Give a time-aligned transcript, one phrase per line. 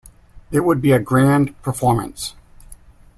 [0.49, 2.33] It would be a grand performance.